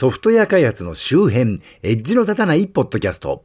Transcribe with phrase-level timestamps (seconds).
[0.00, 3.44] ソフトウェア開発の周辺、エッジの立たないポッドキャスト。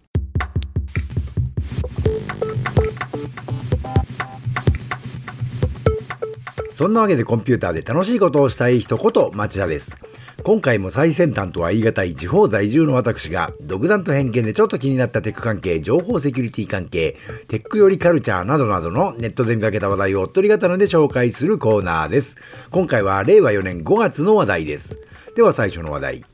[6.73, 9.97] そんなわけでコンピューターで楽しいことをしたい人こと町田です。
[10.43, 17.17] 今回も最先端とは言い難い地方在住の私が、独断と偏見でちょっと気になったテック関係、情報セキュリティ関係、
[17.49, 22.37] テックよりカルチャーなどなどのネットで見かけた話題をおっとり刀で紹介するコーナーです。
[22.71, 25.01] 今回は令和4年5月の話題です。
[25.35, 26.25] では最初の話題。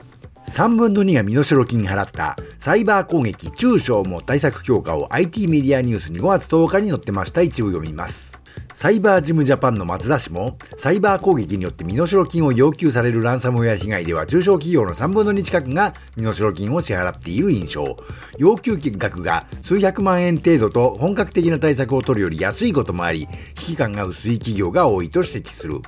[0.52, 7.42] 3分の2が身代金払ったサイバー攻撃中小も対策強化を IT メディアニュースに5月10日に載ってました。
[7.42, 8.31] 一部読みます。
[8.82, 17.96] サイバージムジャパンの松田氏も、サイバー攻撃によって身代金を要求されるランサムウェア被害では、中小企業の3分の2近くが身代金を支払っている印象。
[18.40, 25.82] 要求額が数百万円程度と本格的な対策を取るより安いこともあり、危機感が薄い企業が多いと指摘する。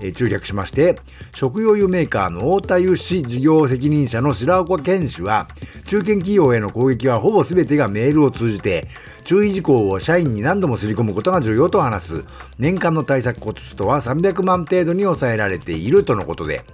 [0.00, 0.98] え中略しまして、
[1.34, 5.46] 食用油メーカーの太田油市事業責任者の白岡健氏は、
[5.86, 8.88] 中堅企業への攻撃はほぼ全てがメールを通じて、
[9.24, 12.24] 注意事項を社員に何度もすり込むことが重要と話す。
[12.58, 16.64] 年間の対策コストは300万程度に抑えられているとのことで、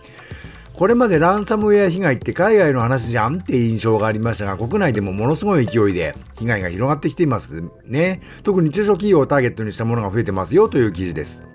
[0.77, 8.21] これまでランサムウェア被害って海外の話じゃんって印象がありましたが、国内でもものすごい勢いで被害が広がってきていますね。
[8.43, 11.46] 特に中小企業をターゲットにしたものが増えてますよという記事です。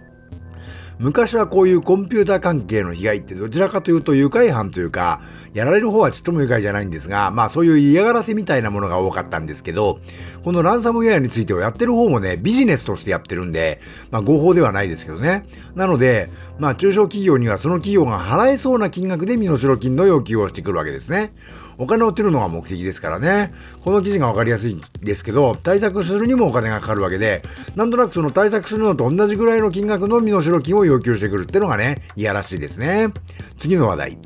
[1.01, 5.19] 昔はこういうコンピューター関係の被害ってどちらかというと愉快犯というか、
[5.51, 9.99] やられる方はちっとも愉快じゃないんですが、まあそういう嫌がらせみたいなものが多かったんですけど、
[10.43, 15.47] このランサムウェアについてはやってる方もね、ビジネスとしてやってるんで、まあ合法ではないですけどね。
[15.73, 21.33] なので、まあ中小企業にはその企業が払えそうな金額で身代金の要求をしてくるわけですね。
[21.81, 23.51] お金を売ってるのが目的ですからね。
[23.83, 27.41] この記事がわかりやすいんですけど、対策するにもお金がかかるわけで、
[27.75, 33.07] なんとなくその対策するのと同じぐらいの金額の身代金を要求してくるってのがね、いやらしいですね。
[33.59, 34.17] 次の話題。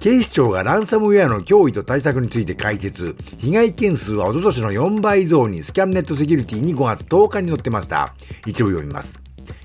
[0.00, 3.16] 警視庁がランサムウェアの脅威と対策について解説。
[3.36, 8.14] 被害件数はおととしの4倍増にスキャンネットセキュリティに5月10日に載ってました。
[8.46, 9.20] 一部読みます。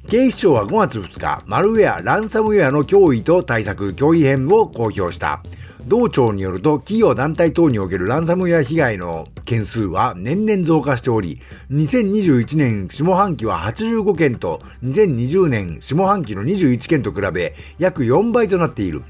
[0.10, 5.42] 警視庁は5月2日、マルウェア、ランサムウェアの脅威と対策、脅威編を公表した。
[5.88, 11.40] 同庁によると、企業団体等におけるランサムウェア被害の件数は年々増加しており、
[11.72, 19.02] 2021年下半期は85件と、2020年下半期の21件と比べ、約4倍となっている。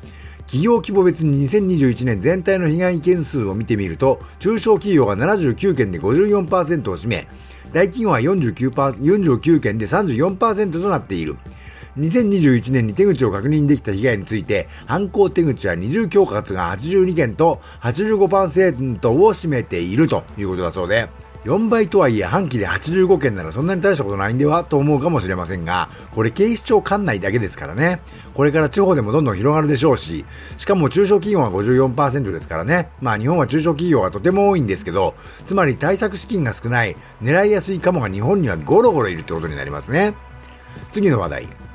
[0.42, 7.28] 企業規模別に2021年全体の被害件数を見てみると、中小企業が79件で54%を占め、
[7.74, 11.38] 大企業は49 49件で34%となっている。
[11.98, 21.10] 2021年に手口を確認できた被害について、犯行手口は二重恐喝が82件と85%を占めているということだそうで、
[21.44, 28.02] 4倍とはいえ半期で85件ならそんなに大したことないんではと思うかもしれませんが、これ警視庁管内だけですからね。
[28.34, 30.26] これから地方でもどんどん広がるでしょうし、
[30.58, 32.90] しかも中小企業は54%ですからね。
[33.02, 35.16] まあ日本は中小企業がとても多いんですけど、
[35.46, 40.14] つまり対策資金が少ない、狙いやすいカモが日本にはゴロゴロいるってことになりますね。
[40.92, 41.67] 次の話題。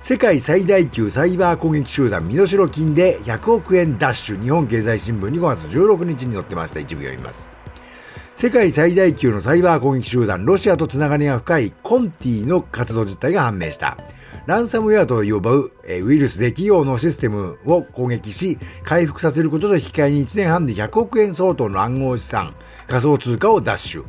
[0.00, 7.48] 世界最大級サイバー攻撃集団身代金で100億円ダッシュ日本経済新聞に5月16日に載ってました一部読みます
[8.34, 13.98] 世界最大級のサイバー攻撃集団ロシアとつながりが深いコンティの活動実態が判明した
[14.46, 22.54] ランサムウェアと呼ぶウイルスで企業のシステムを攻撃し、回復させることで引き換えに1年半で100億円相当の暗号資産、
[22.88, 24.04] 仮想通貨をダッシュ。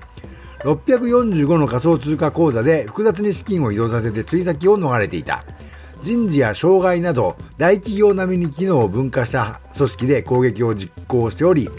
[0.64, 5.44] 645の仮想通貨口座で複雑に資金を移動させて追先を逃れていた。
[6.02, 11.70] 人事や障害など大企業並みに機能を分化した組織で攻撃を実行しており、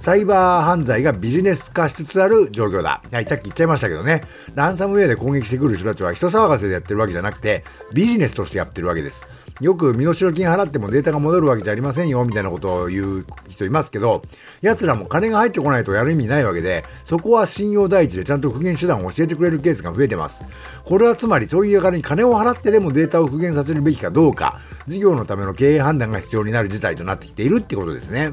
[0.00, 3.02] サイバー犯罪がビジネス化しつつある状況だ。
[3.12, 4.22] はい、さっき言っちゃいましたけどね。
[4.54, 9.26] ランサムウェアで攻撃してくる人たちは人騒がせでやってるわけじゃなくて、ビジネスとしてやってるわけです。
[9.60, 14.22] よく身代金払ってもデータが戻るわけじゃありませんよ、みたいなことを言う人いますけど、
[14.62, 20.44] 奴らも金が入ってこないとやる意味ないわけで、そこは信用第一でちゃんと復元手段を教えてくれるケースが増えてます。
[20.84, 28.32] これはつまりそういう金に金を払ってでもデータを復元させるべきかどうか、事業のための経営判断が必要になる事態となってきているってことですね。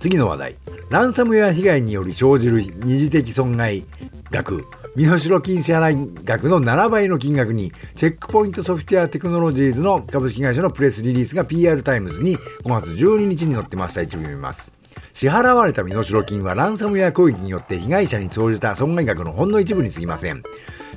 [0.00, 0.56] 次の話題。
[0.90, 3.84] ランサムウェア被害により生じる二次的損害
[4.30, 4.64] 額。
[4.96, 14.02] 身代金支払い額の7倍の金額に、チェックポイントソフトウェアテクノロジーズの株式会社のプレスリリースが PR タイムズに5月12日に載ってました。
[14.02, 14.72] 一部読みます。
[15.12, 20.44] 支払われた身代金はランサムウェア攻撃によって被害者に生じた損害額のほんの一部に過ぎません。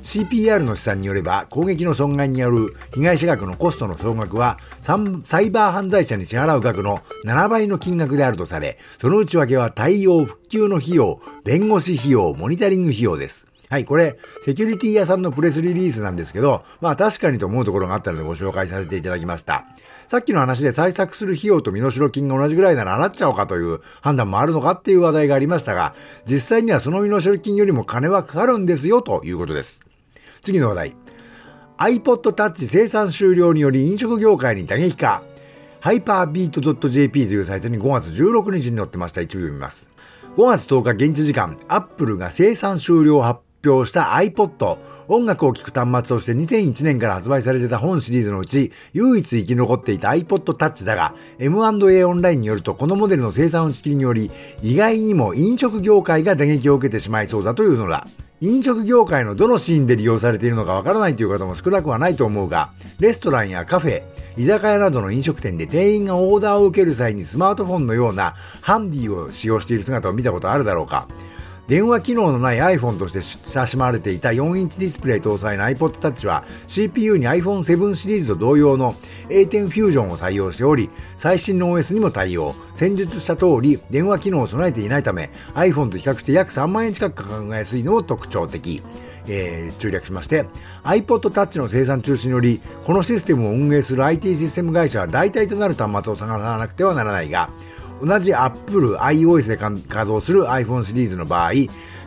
[0.02, 4.94] CPR の試算によれば、攻撃の損害による被害者側のコストの総額は、サ
[5.40, 13.47] イバー犯罪者に支払う額の7倍の金額であるとされ、その内訳は対応、復旧の費用、弁護士費用、モニタリング費用です。
[13.70, 19.66] はい、これ、セキュリティ屋さんのプレスリリースなんですけど、まあ確かにと思うところがあったのでご紹介させていただきました。
[20.06, 25.94] さっきの話で対策する費用と身代金が同じぐらいなら払っちゃおうかという判断もあるのかっていう話題がありましたが、
[26.24, 29.80] 実際にはその身代金よりも金はかかるんですよということです。
[30.42, 30.96] 次の話題。
[31.76, 35.22] iPod Touch 生産終了により飲食業界に打撃か。
[35.80, 39.20] ハイパービート .jp というサイトに5月16日に載ってました。
[39.20, 39.90] 一部読みます。
[40.36, 44.78] 5月10日現地時間、Apple が生産終了を発表した iPod、
[45.08, 54.30] 音楽を聴く端末として2001年から発売されてた本シリーズのうち、唯一生き残っていた iPod Touch だが、M&A オンラインによると、このモデルの生産打ち切りにより、
[54.62, 58.06] 意外にも飲食業界が打撃を受けてしまいそうだというのだ。
[58.40, 62.70] 飲食業界のどのシーンで利用されているのかわからないという方も少なくはないと思うが、
[63.00, 64.04] レストランやカフェ、
[64.36, 71.08] 居酒屋などの飲食店で店員がオーダーを受ける際にスマートフォンのようなハンディを使用している姿を見たことあるだろうか。
[71.68, 78.94] 電話機能のない iPhone として親しまれていた4インチディスプレイ搭載の iPod Touch は CPU に iPhone7 シリーズと同様の
[79.28, 80.88] A10 フュージョンを採用しており
[81.18, 82.54] 最新の OS にも対応。
[82.74, 88.82] 先述した通り電話機能を備えていないため iPhone と比較して約3万円近く考えやすいのも特徴的。
[89.30, 90.46] えー、中略しまして
[90.84, 97.50] iPod Touch の生産中止によりこのシステムを運営する IT システム会社は代替となる端末を探さなくてはならないが
[98.02, 101.52] 同じ Apple iOS で稼働する iPhone シリーズの場合、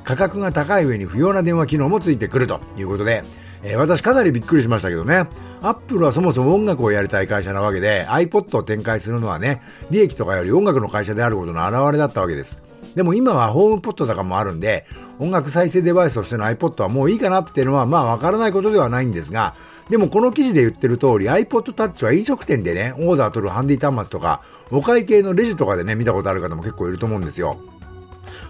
[0.04, 3.24] 価格が高い上に不要な電話機能もついてくるということで、
[3.64, 5.28] えー、私かなりびっくりしましたけどね。
[5.62, 9.62] Apple はそもそも音楽をやりたい会社なわけで、iPod を展開するのはね、
[9.92, 12.71] 利益とかより音楽の会社であることの表れだったわけです。
[12.96, 14.86] でも今はホームポットとかもあるんで、
[15.20, 19.56] 音楽再生デバイスとしての iPod はもういいかなっていうのはまあわからないことではないんですが、
[19.90, 24.42] でもこの記事で言ってる通り iPod Touch は飲食店でね、オーダー取るハンディ端末とか、
[24.72, 27.58] お会計のレジとかでね、見たことある方も結構いると思うんですよ。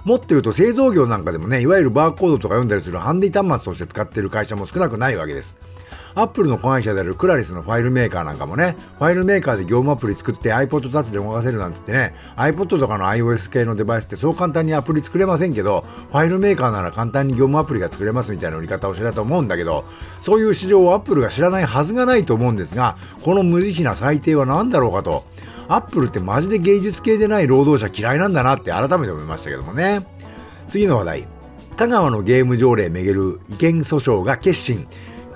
[0.03, 5.57] もっと言うと製造業なんかでもね、いわゆるバーコードとか読んだりするハンディ端末として使ってる会社も少なくないわけです。
[6.13, 19.85] アップルの子会社であるクラリスのファイルメーカーなんかもね、ファイルメーカーで業務アプリ作って iPod Touch で動かせるなんつってね、iPod とかの iOS 系のデバイスってそう簡単にアプリ作れませんけど、ファイルメーカーなら簡単に業務アプリが作れますみたいな売り方をしてたと思うんだけど、
[20.21, 25.25] そういう市場をアップルが知らないはずがないと思うんですが、この無慈悲な裁定は何だろうかと。
[25.67, 30.05] アップルってマジで芸術系でない労働者嫌いなんだなって改めて思いましたけどもね。
[30.69, 31.27] 次の話題。
[31.77, 34.85] 香川のゲーム条例めぐる違憲訴訟が決心。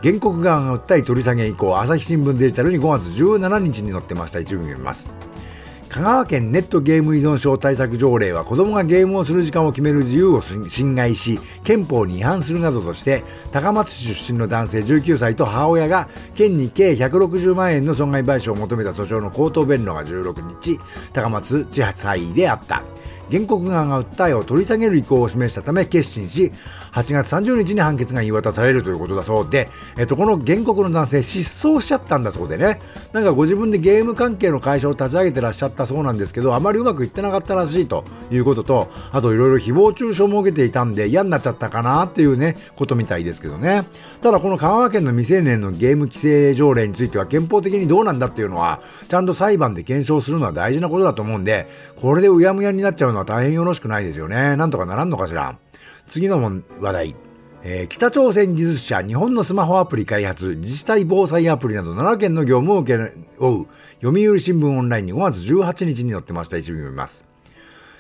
[0.06, 4.40] 原告側が訴え取り下げ以降、朝日新聞デジタルに5月17日に載ってました。
[4.40, 5.18] 一部読みます。
[5.90, 20.80] 香川県ネットゲーム依存症対策条例は子供がゲームをする時間を決める自由を侵害し、憲法に違反するなどとして、高松市出身の男性19歳と母親が県に計160万円の損害賠償を求めた訴訟の口頭弁論が16日、
[21.14, 22.84] 高松地裁であった。
[23.32, 26.52] 原告側が訴えを取り下げる意向を示したため決心し、
[26.94, 29.68] 8月30日に判決が言い渡されるということだそうで、
[29.98, 32.80] えっと、この原告の男性失踪しちゃったんだそうでね、
[33.12, 43.84] なんかご自分でゲーム関係の会社を立ち上げてらっしゃったそうなんですけど、あまりうまくいってなかったらしいということと、あといろいろ誹謗中傷も受けていたんで嫌になっちゃったかなっていうね、ことみたいですけどね。
[44.22, 51.68] ただこの香川県の未成年のゲーム規制条例については憲法的にどうなんだっていうのは、ちゃんと裁判で検証するのは大事なことだと思うんで、
[52.00, 54.56] これでうやむやになっちゃうのは大変よろしくないですよね。
[54.56, 55.58] なんとかならんのかしら。
[56.08, 56.40] 次の
[56.80, 57.16] 話題。
[57.64, 63.04] えー、北朝鮮技術者、日本のスマホアプリ開発、自治体防災アプリなど7件の業務を請け
[63.40, 63.68] 負う、
[64.04, 66.58] 読売新聞オンラインに5月18日に載ってました。
[66.58, 67.26] 一部読みます。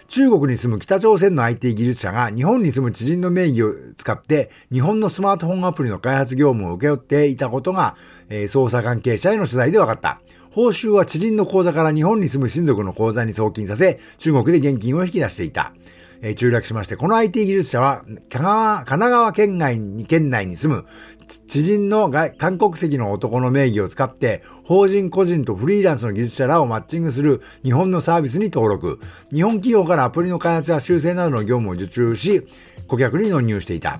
[0.07, 7.95] 中国に住む北朝鮮の IT 技術者が日本に住む知人の名義を使って日本のスマートフォンアプリの開発業務を請け負っていたことが、
[8.29, 10.21] えー、捜査関係者への取材で分かった。
[10.55, 15.73] 報酬は知人の口座から日本に住む親族の口座に送金させ、中国で現金を引き出していた。
[16.21, 20.85] えー、中略しまして、この IT 技術者は、神奈川県外に、県内に住む
[21.49, 29.01] 知人の韓国籍の男の名義を使って、法人個人とフリーランスの技術者らをマッチングする日本のサービスに登録。
[29.33, 32.47] 日本企業からアプリの開発や修正などの業務を受注し、
[32.87, 33.99] 顧客に納入していた。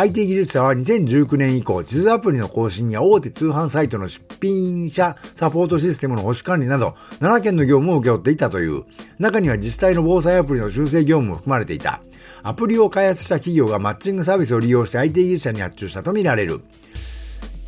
[0.00, 8.84] IT 技術者は2019年以降、地図アプリの更新や大手通販サイトの出品者サポートシステムの保守管理など、7件の業務を請け負っていたという。
[9.18, 12.00] 中には自治体の防災アプリの修正業務も含まれていた。
[12.44, 16.60] アプリを開発した企業がマッチングサービスを利用して IT 技術者に発注したとみられる。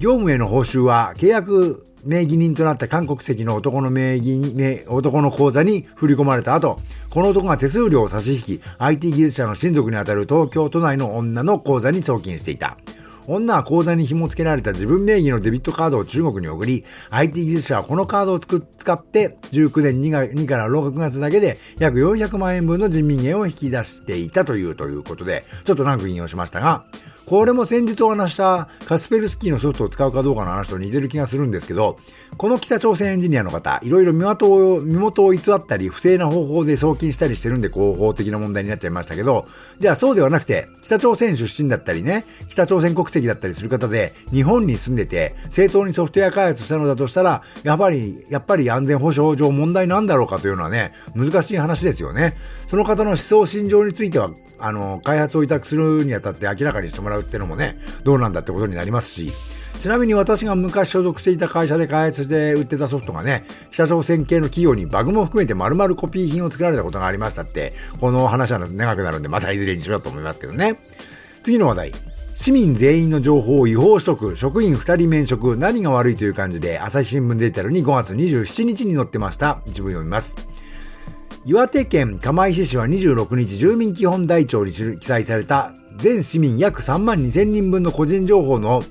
[0.00, 6.78] 業務への報酬は契約名義人となった韓国籍の男の名義に、男の口座に振り込まれた後、
[7.10, 12.78] この男が手数料を差し引き、IT 技術者の親族にあたる東京都内の女の口座に送金していた。
[13.32, 18.56] 女は口座に紐付けられた自分名義のデビットカードを中国に送り、IT 技術者はこのカードを使
[18.92, 26.84] って19年 2, 2から6月だけで約400万円分の人民元を引き出していたというということで、ちょっと長く引用しましたが、
[27.26, 31.98] これも先日お話したカスペルスキーのソフトを使うかどうかの話と似てる気がするんですけど、
[32.36, 39.46] この北朝鮮エンジニアの方、いろいろ身元を身元を偽ったり、不正な方法で送金したりしてるんで、合法的な問題になっちゃいましたけど、
[39.78, 52.36] じゃあそうではなくて、北朝鮮出身だったりね、北朝鮮国籍だったりする方で、日本に住んでて、正当にソフトウェア開発したのだとしたら、やっぱり、やっぱり安全保障上問題なんだろうかというのはね、難しい話ですよね。
[52.68, 59.32] その方の思想心情については、あの、開発を委託するにあたって明らかにしてもらうっていうのもね、どうなんだってことになりますし、
[59.80, 70.76] ちなみに私が昔所属していた会社で開発して売ってたソフトがね、北朝鮮系の企業にバグも含めて丸々コピー品を作られたことがありましたって、この話は長くなるんでまたいずれにしようと思いますけどね。
[71.44, 71.92] 次の話題。
[72.34, 79.62] 市民全員の情報を違法取得、職員2人免職、何が悪いという感じで、朝日新聞デジタルに5月27日に載ってました。
[79.64, 80.36] 一部読みます。
[81.46, 88.82] 岩手県釜石市は26日住民基本台帳に記載された全市民約3万2000人分の個人情報の、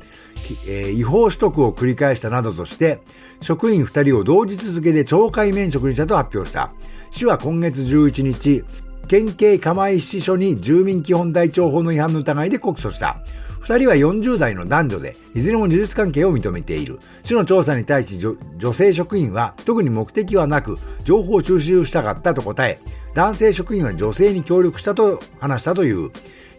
[0.67, 3.01] え、違法取得を繰り返したなどとして、
[3.41, 6.71] 職員2人を同日付で懲戒免職にしたと発表した。
[7.11, 8.63] 市は今月11日、
[9.07, 13.17] 県警釜石署に住民基本台帳法の違反の疑いで告訴した。
[13.61, 16.97] 二人は40代の男女で、いずれも事実関係を認めている。
[17.23, 18.19] 市の調査に対し
[18.57, 22.79] 女性職員は特に目的はなく、情報を収集したかったと答え、
[23.13, 26.11] 男性職員は女性に協力したと話したという。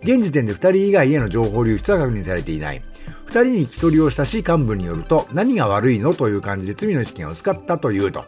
[0.02, 2.82] 現時点で二人以外への情報流出は確認されていない。
[3.30, 8.24] 二人に聞き取りをした市幹部によると、何が悪いのという感じで罪の意識が薄かったというと。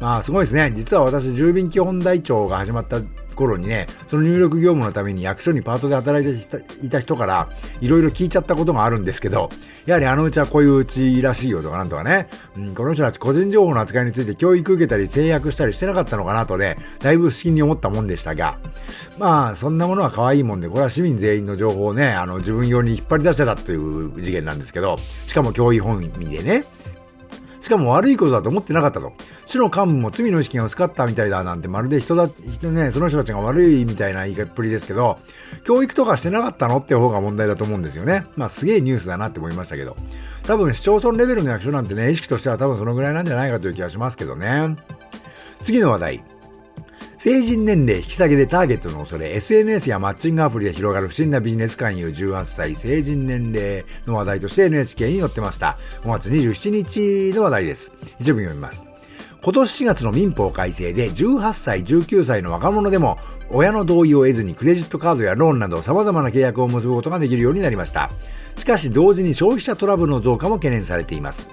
[0.00, 0.72] まあ、すごいですね。
[0.74, 2.98] 実は私、住民基本台帳が始まった
[3.40, 7.48] 頃にね、その入力業務のために役所にパートで働いていた人から、
[7.80, 9.50] いろいろ聞いちゃったことがあるんですけど、
[9.86, 18.58] やはりあのうちはこういううちらしいよとかなんとかね、うん、この人たち個人情報の扱いについて教育受けたり制約したりしてなかったのかなとね、だいぶ不思議に思ったもんでしたが、
[19.18, 26.64] まあ、そんなものは可愛いもんで、これは市民全員の情報をね、あの、自分用に引っ張り出してたという事件なんですけど、しかも教員本位でね、
[27.60, 29.12] しかも悪いことだと思ってなかったと。
[29.46, 35.18] 市の幹部も罪の意識が薄かったみたいだなんてまるで人だ、人ね、その人たちが悪いみたいな言いっぷりですけど、
[35.64, 38.24] 教育とかしてなかったのって方が問題だと思うんですよね。
[38.36, 39.96] まあすげえニュースだなって思いましたけど。
[40.44, 44.76] 多分市町村レベルの役所なんてね、意識としては多分そのぐらいなんじゃないかという気がしますけどね。
[45.62, 46.39] 次の話題。
[47.22, 55.76] 成人年齢引き下げでターゲットの恐れ、SNS やマッチングアプリで広がる不審なビジネス勧誘18歳成人年齢の話題として NHK に載ってました。
[56.00, 57.92] 5月27日の話題です。
[58.18, 58.82] 一部読みます。
[59.42, 63.18] 今年4月の民法改正で18歳、19歳の若者でも
[63.50, 68.10] 親の同意を得ずにクレジットカードやローンなど様々な契約を結ぶことができるようになりました。
[68.56, 71.50] しかし同時に消費者トラブルの増加も懸念されています。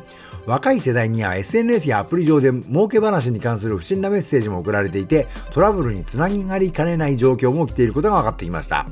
[0.47, 8.87] 若い世代には SNS やアプリ上で儲け話に関する不審なメッセージも送られていて、トラブルにつながりかねない状況も起きていることが分かってきました。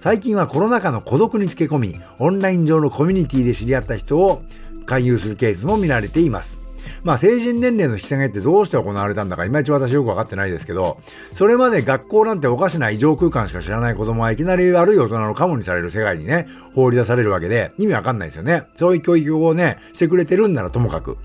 [0.00, 4.42] 最近はコロナ禍の孤独につけ込み、オンライン上のコミュニティで知り合った人を
[4.86, 6.65] 勧誘するケースも見られています。
[7.02, 10.98] まあ成人年齢の引き下げってどうして行われたんだかいまいち私よくわかってないですけど、
[11.32, 18.64] それまで学校なんておかしな異常空間しか知らない子供はいきなり悪い大人のカモにされる世界にね、放り出されるわけで意味わかんないですよね。
[18.76, 21.16] そういう教育をね、してくれてるんならともかく。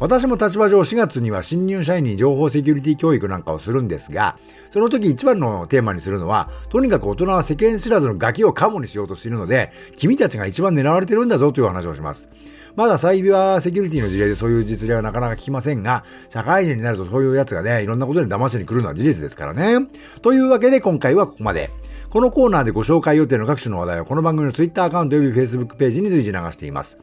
[0.00, 4.36] 私も立場上4月には新入社員に情報セキュリティ教育なんかをするんですが、
[4.72, 12.28] その時一番のテーマにするのは、とにかく大人は世間知らずのガキをカモにしようとしているので、君たちが一番狙われてるんだぞという話をします。
[12.76, 19.86] まだサイバーセキュリティの事例でそういう実例はなかなか聞きませんが、社会人になるとそういうやつがね、いろんなことで騙しに来るのは事実ですからね。
[20.22, 21.70] というわけで今回はここまで。
[22.10, 26.96] このコーナーでご紹介予定の各種の話題はこの番組の Twitter アカウント及び Facebook ページに随時流しています。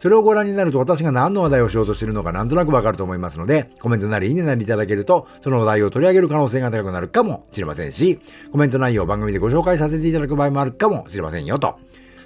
[0.00, 8.20] それをご覧になると私が何の話題をしようとしているのかなんとなくわかると思いますので、コメントなりいいねなりいただけると、その話題を取り上げる可能性が高くなるかもしれませんし、
[8.52, 11.78] コメント内容を番組でご紹介させていただく場合もあるかもしれませんよと。